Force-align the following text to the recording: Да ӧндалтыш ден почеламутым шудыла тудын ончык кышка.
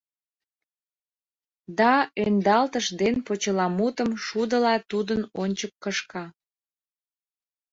Да 1.79 1.93
ӧндалтыш 2.23 2.87
ден 3.01 3.15
почеламутым 3.27 4.09
шудыла 4.25 4.75
тудын 4.91 5.21
ончык 5.41 5.73
кышка. 5.83 6.23